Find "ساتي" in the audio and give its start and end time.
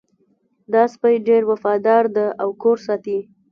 2.85-3.17